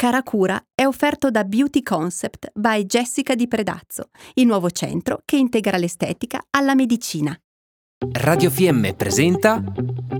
Cara 0.00 0.22
Cura 0.22 0.62
è 0.76 0.84
offerto 0.84 1.28
da 1.28 1.42
Beauty 1.42 1.82
Concept 1.82 2.52
by 2.54 2.84
Jessica 2.84 3.34
Di 3.34 3.48
Predazzo, 3.48 4.10
il 4.34 4.46
nuovo 4.46 4.70
centro 4.70 5.22
che 5.24 5.36
integra 5.36 5.76
l'estetica 5.76 6.40
alla 6.50 6.76
medicina. 6.76 7.36
Radio 8.12 8.48
FM 8.48 8.92
presenta 8.92 9.60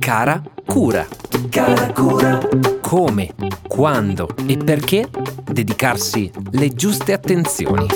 Cara 0.00 0.42
Cura. 0.66 1.06
Cara 1.48 1.92
Cura. 1.92 2.40
Come, 2.80 3.32
quando 3.68 4.28
e 4.48 4.56
perché 4.56 5.08
dedicarsi 5.44 6.28
le 6.50 6.70
giuste 6.70 7.12
attenzioni. 7.12 7.86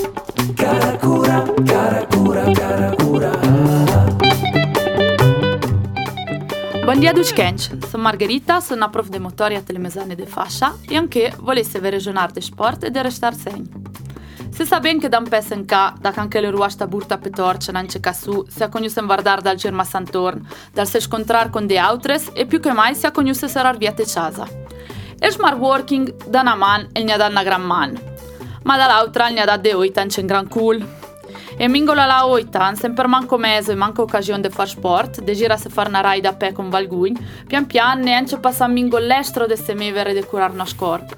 Cara 0.55 0.96
Cura, 0.99 1.43
cara 1.64 2.07
Cura, 2.07 2.53
cara 2.53 2.95
Cura. 2.95 4.12
Buongiorno 6.83 7.21
a 7.21 7.23
tutti, 7.23 7.87
sono 7.89 8.03
Margherita, 8.03 8.59
sono 8.59 8.91
prof 8.91 9.07
di 9.07 9.21
motori 9.21 9.55
a 9.55 9.62
Telemesane 9.62 10.17
de 10.17 10.27
Fascia 10.27 10.79
e 10.89 10.97
anche 10.97 11.33
volesse 11.39 11.79
regionare 11.79 12.33
di 12.33 12.41
sport 12.41 12.83
e 12.83 12.91
di 12.91 13.01
restare 13.01 13.37
segni. 13.37 13.70
Se 14.51 14.65
sa 14.65 14.80
ben 14.80 14.98
che 14.98 15.09
da 15.09 15.19
un 15.19 15.29
pezzo 15.29 15.55
in 15.55 15.65
ca, 15.65 15.95
da 15.97 16.12
anche 16.16 16.41
le 16.41 16.51
ruasta 16.51 16.89
burta 16.89 17.19
per 17.19 17.30
torce 17.30 17.70
non 17.70 17.87
c'è 17.87 18.01
su, 18.12 18.45
si 18.48 18.65
ha 18.65 18.69
cognuto 18.69 18.98
in 18.98 19.06
guardare 19.06 19.42
dal 19.42 19.55
Germa 19.55 19.84
Santorn, 19.84 20.45
dal 20.73 20.89
se 20.89 20.98
scontrare 20.98 21.51
con 21.51 21.69
de 21.69 21.79
autres 21.79 22.30
e 22.34 22.47
più 22.47 22.59
che 22.59 22.73
mai 22.73 22.97
si 22.97 23.06
ha 23.06 23.12
cognuto 23.12 23.47
sarar 23.47 23.77
via 23.77 23.92
te 23.92 24.05
casa. 24.05 24.48
E 25.20 25.30
smart 25.30 25.59
working 25.59 26.27
da 26.27 26.41
una 26.41 26.56
man 26.56 26.89
e 26.92 27.05
ne 27.05 27.17
da 27.17 27.28
una 27.28 27.45
gran 27.45 27.62
man, 27.62 27.97
ma 28.64 28.77
dall'altra 28.77 29.28
ne 29.28 29.41
ha 29.41 29.45
da 29.45 29.56
de 29.56 29.73
oita 29.73 30.03
in 30.03 30.27
gran 30.27 30.48
cool. 30.48 30.84
E 31.56 31.69
mingola 31.69 32.06
la 32.06 32.27
oita, 32.27 32.74
sempre 32.74 33.06
manco 33.06 33.37
mese 33.37 33.73
e 33.73 33.74
manco 33.74 34.02
occasione 34.02 34.41
di 34.41 34.48
far 34.48 34.69
sport, 34.69 35.20
de 35.20 35.34
gira 35.34 35.56
se 35.56 35.69
far 35.69 35.88
una 35.88 36.01
raida 36.01 36.30
a 36.30 36.34
pe 36.34 36.52
con 36.52 36.70
Valgugn, 36.70 37.16
pian 37.47 37.66
pian 37.66 38.01
neanche 38.01 38.38
passa 38.38 38.66
mingo 38.66 38.98
l'estro 38.98 39.47
de 39.47 39.56
se 39.56 39.75
mevere 39.75 40.12
de 40.12 40.25
curar 40.25 40.55
nos 40.55 40.75
corp. 40.75 41.16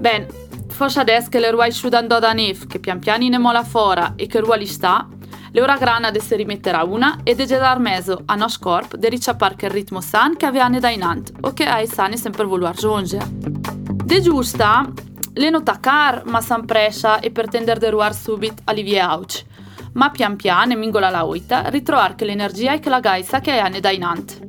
Ben, 0.00 0.26
forse 0.68 1.00
adesso 1.00 1.28
che 1.28 1.38
le 1.38 1.50
ruai 1.50 1.70
sciudando 1.70 2.18
da 2.18 2.32
nef, 2.32 2.66
che 2.66 2.80
pian 2.80 2.98
piani 2.98 3.28
ne 3.28 3.38
mola 3.38 3.62
fora 3.62 4.14
e 4.16 4.26
che 4.26 4.40
ruali 4.40 4.66
sta, 4.66 5.08
le 5.54 5.60
ora 5.60 5.76
grana 5.76 6.10
de 6.10 6.20
se 6.20 6.34
rimetterà 6.36 6.82
una 6.82 7.20
e 7.22 7.34
de 7.34 7.46
dar 7.46 7.78
meso 7.78 8.22
a 8.26 8.34
nos 8.36 8.58
corp 8.58 8.96
de 8.96 9.08
ricciappar 9.08 9.54
che 9.54 9.68
ritmo 9.68 10.00
san 10.00 10.34
che 10.36 10.46
aveva 10.46 10.68
da 10.70 10.88
inant 10.88 11.30
o 11.42 11.52
che 11.52 11.64
ai 11.64 11.86
sani 11.86 12.16
sempre 12.16 12.44
voluar 12.44 12.74
giungere. 12.74 13.26
De 13.28 14.20
giusta, 14.20 14.90
le 15.34 15.50
nota 15.50 15.78
car 15.80 16.24
ma 16.26 16.40
san 16.40 16.66
prescia 16.66 17.20
e 17.20 17.30
per 17.30 17.48
tender 17.48 17.78
de 17.78 17.90
ruar 17.90 18.14
subit 18.14 18.60
alivie 18.64 19.00
auci 19.00 19.44
ma 19.92 20.10
pian 20.10 20.36
piano, 20.36 20.76
mingola 20.76 21.10
la 21.10 21.26
oita, 21.26 21.68
ritrovare 21.68 22.14
che 22.14 22.24
l'energia 22.24 22.72
e 22.72 22.80
che 22.80 22.88
la 22.88 23.00
gaisa 23.00 23.40
che 23.40 23.58
hai 23.58 23.80
da 23.80 23.90
inant. 23.90 24.40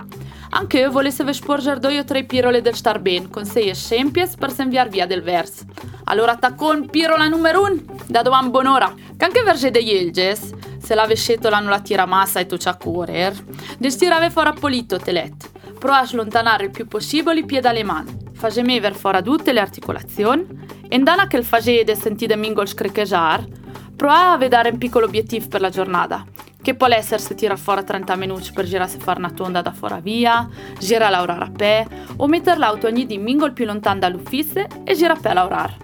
Anche 0.52 0.80
io 0.80 0.92
volesse 0.92 1.32
sporgere 1.34 1.80
due 1.80 2.00
o 2.00 2.04
tre 2.04 2.24
pirole 2.26 2.62
del 2.62 2.76
star 2.76 3.00
ben, 3.00 3.30
con 3.30 3.44
sei 3.44 3.70
esempio 3.70 4.30
per 4.38 4.52
senviar 4.52 4.88
via 4.88 5.08
del 5.08 5.24
vers. 5.24 5.66
Allora 6.06 6.36
taccon 6.36 6.90
pirola 6.90 7.28
numero 7.28 7.64
un, 7.64 7.84
da 8.06 8.22
doman 8.22 8.52
bonora. 8.52 8.94
Che 9.18 9.26
anche 9.26 9.42
verge 9.42 9.72
degli 9.72 9.92
ilges, 9.92 10.52
se 10.78 10.96
la 10.96 11.08
vescetola 11.08 11.60
non 11.60 11.70
la 11.70 11.80
tira 11.80 12.06
massa 12.06 12.40
e 12.40 12.46
tu 12.46 12.56
c'ha 12.58 12.76
curer, 12.76 13.34
destirave 13.80 14.30
fuori 14.30 14.50
a 14.50 14.54
polito 14.54 14.98
telet. 14.98 15.50
Prova 15.80 16.00
a 16.00 16.06
slontanare 16.06 16.66
il 16.66 16.72
più 16.72 16.88
possibile 16.88 17.40
i 17.40 17.46
piedi 17.46 17.68
alle 17.68 17.84
mani. 17.84 18.16
Fage 18.34 18.62
mever 18.62 18.94
fuori 18.94 19.24
tutte 19.24 19.54
le 19.54 19.60
articolazioni, 19.60 20.46
e 20.94 20.96
indana 20.96 21.26
che 21.26 21.38
il 21.38 21.44
fage 21.44 21.84
de 21.84 21.96
sentire 21.96 22.36
mingol 22.36 22.68
screchejar, 22.68 23.48
Prova 23.96 24.34
a 24.34 24.38
vedere 24.38 24.70
un 24.70 24.78
piccolo 24.78 25.06
obiettivo 25.06 25.48
per 25.48 25.62
la 25.62 25.70
giornata, 25.70 26.24
che 26.62 26.76
può 26.76 26.88
essere 26.88 27.20
se 27.22 27.34
tira 27.34 27.56
fuori 27.56 27.84
30 27.84 28.16
minuti 28.16 28.52
per 28.54 28.66
girare 28.66 28.90
se 28.90 29.00
fare 29.00 29.18
una 29.18 29.32
tonda 29.32 29.62
da 29.62 29.72
fuori 29.72 30.02
via, 30.02 30.48
gira 30.78 31.10
lavorare 31.10 31.46
a 31.46 31.52
pè, 31.56 31.88
o 32.18 32.28
mettere 32.28 32.60
l'auto 32.60 32.86
ogni 32.86 33.08
di 33.08 33.18
mingol 33.18 33.54
più 33.54 33.66
lontano 33.66 34.00
dall'ufficio 34.00 34.66
e 34.84 34.94
gira 34.94 35.14
a 35.14 35.18
pè 35.20 35.30
a 35.30 35.34
lavorare. 35.34 35.78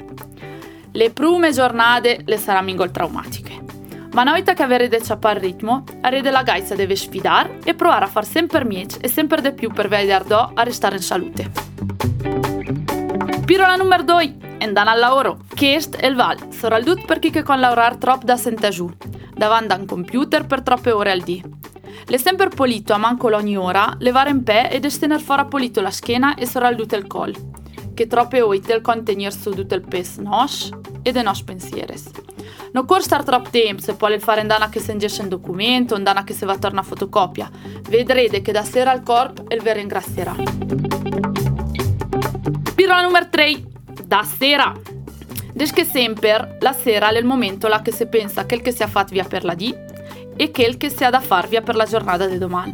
Le 0.91 1.09
prime 1.11 1.51
giornate 1.51 2.21
le 2.25 2.37
saranno 2.37 2.65
mingol 2.65 2.91
traumatiche. 2.91 3.61
Ma 4.11 4.21
una 4.21 4.33
volta 4.33 4.53
che 4.53 4.63
avrete 4.63 5.01
ciappato 5.01 5.37
il 5.37 5.41
ritmo, 5.41 5.83
avrete 6.01 6.29
la 6.29 6.43
gaisa 6.43 6.75
deve 6.75 6.95
sfidare 6.95 7.59
e 7.63 7.73
provare 7.73 8.05
a 8.05 8.07
fare 8.07 8.25
sempre 8.25 8.63
mieci 8.65 8.97
e 8.99 9.07
sempre 9.07 9.41
di 9.41 9.53
più 9.53 9.71
per 9.71 9.87
vedere 9.87 10.25
a 10.53 10.63
restare 10.63 10.97
in 10.97 11.01
salute. 11.01 11.51
Pirola 13.45 13.75
numero 13.75 14.03
2 14.03 14.47
andando 14.63 14.91
al 14.91 14.99
lavoro. 14.99 15.39
È 15.55 16.05
il 16.05 16.15
val, 16.15 16.37
soprattutto 16.51 17.05
per 17.05 17.19
chi 17.19 17.29
che 17.29 17.43
con 17.43 17.59
lavorare 17.59 17.97
troppo 17.97 18.25
da 18.25 18.37
senta 18.37 18.69
giù, 18.69 18.89
davanti 19.33 19.73
a 19.73 19.77
un 19.77 19.85
computer 19.85 20.45
per 20.45 20.61
troppe 20.61 20.91
ore 20.91 21.11
al 21.11 21.21
dì. 21.21 21.43
Le 22.05 22.17
sempre 22.17 22.49
polito 22.49 22.93
a 22.93 22.97
manco 22.97 23.27
ogni 23.35 23.57
ora, 23.57 23.95
levare 23.99 24.29
in 24.29 24.43
pe 24.43 24.69
ed 24.69 24.85
estener 24.85 25.19
fuori 25.19 25.45
polito 25.47 25.81
la 25.81 25.91
schiena 25.91 26.35
e 26.35 26.45
soprattutto 26.45 26.95
il 26.95 27.07
col, 27.07 27.35
che 27.93 28.07
troppe 28.07 28.41
oite 28.41 28.73
il 28.73 28.81
contenere 28.81 29.31
su 29.31 29.51
tutto 29.51 29.75
il 29.75 29.81
pes 29.81 30.17
nos 30.17 30.69
e 31.03 31.11
de 31.11 31.21
nos 31.21 31.43
pensieres. 31.43 32.09
Non 32.71 32.85
può 32.85 32.99
stare 32.99 33.23
troppo 33.23 33.49
tempo 33.49 33.81
se 33.81 33.95
può 33.95 34.09
fare 34.19 34.41
andare 34.41 34.69
che 34.69 34.79
si 34.79 34.91
ingesce 34.91 35.21
un 35.21 35.29
documento, 35.29 35.95
andare 35.95 36.23
che 36.23 36.33
si 36.33 36.45
va 36.45 36.53
a 36.53 36.57
tornare 36.57 36.85
a 36.85 36.89
fotocopia. 36.89 37.49
Vedrete 37.89 38.41
che 38.41 38.51
da 38.51 38.63
sera 38.63 38.91
al 38.91 39.03
corpo 39.03 39.45
il 39.49 39.61
vi 39.61 39.73
ringrazierà. 39.73 40.35
Pirola 42.75 43.01
numero 43.01 43.29
3 43.29 43.78
da 44.09 44.23
sera. 44.23 44.73
Des 45.53 45.71
che 45.71 45.85
sempre 45.85 46.57
la 46.61 46.73
sera 46.73 47.09
è 47.09 47.17
il 47.19 47.25
momento 47.25 47.67
là 47.67 47.83
che 47.83 47.91
si 47.91 48.07
pensa 48.07 48.43
il 48.49 48.61
che 48.61 48.71
si 48.71 48.81
è 48.81 48.87
fatto 48.87 49.13
via 49.13 49.23
per 49.23 49.43
la 49.43 49.53
D 49.53 49.71
e 50.35 50.51
il 50.55 50.77
che 50.77 50.89
si 50.89 51.03
ha 51.03 51.11
da 51.11 51.19
far 51.19 51.47
via 51.47 51.61
per 51.61 51.75
la 51.75 51.85
giornata 51.85 52.25
di 52.25 52.39
domani. 52.39 52.71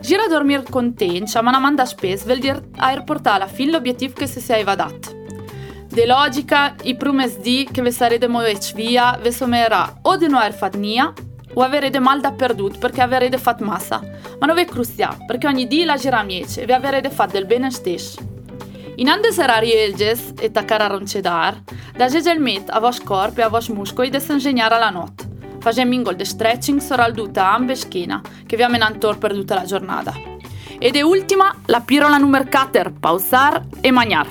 Gira 0.00 0.22
a 0.22 0.28
dormire 0.28 0.62
contenta, 0.62 1.42
ma 1.42 1.48
una 1.48 1.58
manda 1.58 1.84
spes 1.84 2.24
vuol 2.24 2.38
dire 2.38 2.62
portato 3.04 3.30
alla 3.34 3.48
fine 3.48 3.72
l'obiettivo 3.72 4.12
che 4.12 4.28
si 4.28 4.40
sia 4.40 4.62
dato. 4.62 5.18
De 5.88 6.06
logica, 6.06 6.76
i 6.84 6.94
primi 6.94 7.28
di 7.40 7.68
che 7.68 7.82
vi 7.82 7.90
sarete 7.90 8.28
muoveci 8.28 8.74
via, 8.74 9.18
vi 9.20 9.32
somerà 9.32 9.98
o 10.02 10.16
di 10.16 10.28
non 10.28 10.38
aver 10.38 10.54
fatto 10.54 10.78
nia, 10.78 11.12
o 11.52 11.62
avrete 11.62 11.98
mal 11.98 12.20
dappertutto 12.20 12.78
perché 12.78 13.00
avrete 13.02 13.38
fatto 13.38 13.64
massa. 13.64 14.00
Ma 14.38 14.46
non 14.46 14.54
vi 14.54 14.64
cruziate, 14.66 15.24
perché 15.26 15.48
ogni 15.48 15.66
dì 15.66 15.82
la 15.82 15.96
gira 15.96 16.22
miece 16.22 16.62
e 16.62 16.66
vi 16.66 16.72
avrete 16.72 17.10
fatto 17.10 17.32
del 17.32 17.46
bene 17.46 17.72
stesso. 17.72 18.29
In 19.00 19.08
ande 19.08 19.30
serari 19.32 19.70
elges 19.72 20.34
e 20.36 20.50
tacar 20.52 20.82
a 20.82 20.86
roncedar, 20.92 21.54
da 21.96 22.08
gegel 22.12 22.38
met 22.38 22.68
a 22.68 22.80
vos 22.84 22.98
corp 23.00 23.38
e 23.38 23.42
a 23.42 23.48
vos 23.48 23.70
muscoli 23.72 24.10
de 24.10 24.20
s'ingegnar 24.20 24.74
la 24.76 24.90
not. 24.90 25.24
Facem 25.64 25.88
mingol 25.88 26.18
de 26.18 26.26
stretching 26.26 26.82
soral 26.84 27.14
duta 27.14 27.46
ambe 27.54 27.76
schiena, 27.76 28.20
che 28.46 28.56
vi 28.56 28.62
amenantor 28.62 29.16
per 29.16 29.32
tutta 29.32 29.54
la 29.54 29.64
giornata. 29.64 30.12
Ed 30.78 30.96
è 30.96 31.00
ultima 31.00 31.50
la 31.64 31.80
pirola 31.80 32.18
numero 32.18 32.44
4, 32.44 32.92
pausar 33.00 33.62
e 33.80 33.90
magnar. 33.90 34.28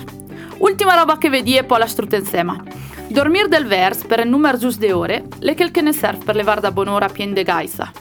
Ultima 0.59 0.93
roba 0.93 1.17
che 1.17 1.29
vedi 1.29 1.55
è 1.55 1.63
poi 1.63 1.79
la 1.79 1.87
strutensema. 1.87 2.61
Dormir 3.07 3.47
del 3.47 3.65
vers 3.65 4.05
per 4.05 4.19
il 4.19 4.29
numero 4.29 4.59
giusto 4.59 4.85
di 4.85 4.91
ore, 4.91 5.25
le 5.39 5.55
che 5.55 5.81
ne 5.81 5.93
serve 5.93 6.23
per 6.23 6.35
levar 6.35 6.59
da 6.59 6.71
bonora 6.71 7.09
pien 7.09 7.33
de 7.33 7.41
gaisa. 7.41 7.91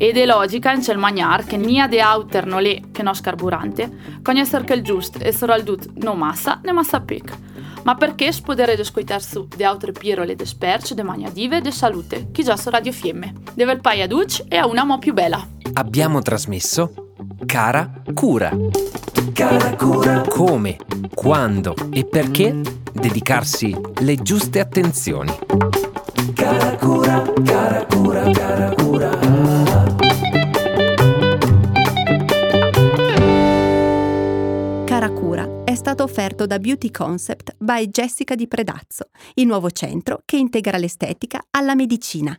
Ed 0.00 0.16
è 0.16 0.24
logica 0.24 0.72
in 0.72 0.80
cel 0.80 0.96
magnar 0.96 1.44
che 1.44 1.56
nia 1.56 1.88
de 1.88 2.00
auter 2.00 2.46
no 2.46 2.60
le 2.60 2.82
che 2.92 3.02
no 3.02 3.12
scarburante, 3.12 4.20
conoscer 4.22 4.62
che 4.62 4.74
il 4.74 4.82
giust 4.82 5.18
e 5.20 5.32
soprattutto 5.32 5.88
no 5.96 6.14
massa 6.14 6.60
ne 6.62 6.70
massa 6.70 7.00
pic. 7.00 7.36
Ma 7.82 7.96
perché 7.96 8.30
spodere 8.30 8.76
de 8.76 8.84
scoitar 8.84 9.20
su 9.20 9.48
de 9.56 9.64
altre 9.64 9.90
pirole 9.90 10.36
de 10.36 10.46
sperce, 10.46 10.94
de 10.94 11.02
magnadive, 11.02 11.60
de 11.60 11.72
salute, 11.72 12.28
chi 12.30 12.44
già 12.44 12.56
so 12.56 12.70
radio 12.70 12.92
fiemme. 12.92 13.32
Deve 13.54 13.72
il 13.72 13.80
paia 13.80 14.06
duc 14.06 14.44
e 14.48 14.56
a 14.56 14.66
una 14.66 14.84
mo 14.84 14.98
più 14.98 15.12
bella. 15.12 15.44
Abbiamo 15.72 16.20
trasmesso 16.22 16.92
Cara 17.44 17.90
Cura. 18.14 18.56
Cara 19.32 19.74
Cura. 19.74 20.20
Come, 20.28 20.76
quando 21.12 21.74
e 21.90 22.04
perché 22.04 22.60
dedicarsi 22.92 23.76
le 24.00 24.16
giuste 24.16 24.60
attenzioni. 24.60 25.32
Cara 26.34 26.76
Cura, 26.76 27.32
cara 27.44 27.86
Cura, 27.86 28.30
cara 28.30 28.68
Cura. 28.68 28.77
Offerto 36.08 36.46
da 36.46 36.58
Beauty 36.58 36.90
Concept 36.90 37.54
by 37.58 37.90
Jessica 37.90 38.34
Di 38.34 38.48
Predazzo, 38.48 39.10
il 39.34 39.46
nuovo 39.46 39.70
centro 39.70 40.22
che 40.24 40.38
integra 40.38 40.78
l'estetica 40.78 41.44
alla 41.50 41.74
medicina. 41.74 42.34